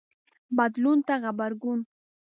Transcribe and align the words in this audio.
بدلون 0.57 0.99
ته 1.07 1.15
غبرګون 1.23 1.79